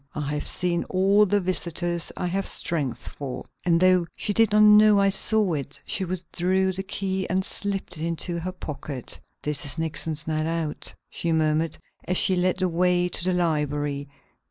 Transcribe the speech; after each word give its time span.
I 0.15 0.33
have 0.33 0.47
seen 0.47 0.83
all 0.85 1.27
the 1.27 1.39
visitors 1.39 2.11
I 2.17 2.25
have 2.25 2.47
strength 2.47 3.07
for." 3.07 3.45
And 3.63 3.79
though 3.79 4.07
she 4.15 4.33
did 4.33 4.51
not 4.51 4.63
know 4.63 4.99
I 4.99 5.09
saw 5.09 5.53
it, 5.53 5.79
she 5.85 6.05
withdrew 6.05 6.71
the 6.73 6.81
key 6.81 7.27
and 7.29 7.45
slipped 7.45 7.97
it 7.99 8.03
into 8.03 8.39
her 8.39 8.51
pocket. 8.51 9.19
"This 9.43 9.63
is 9.63 9.77
Nixon's 9.77 10.27
night 10.27 10.47
out," 10.47 10.91
she 11.07 11.31
murmured, 11.31 11.77
as 12.07 12.17
she 12.17 12.35
led 12.35 12.57
the 12.57 12.67
way 12.67 13.09
to 13.09 13.23
the 13.23 13.33
library. 13.33 14.07